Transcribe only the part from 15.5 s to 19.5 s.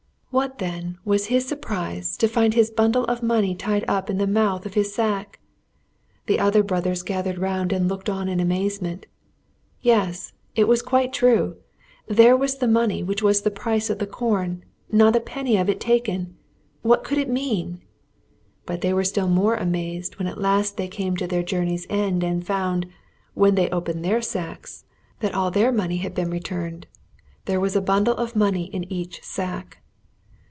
of it taken! What could it mean? But they were still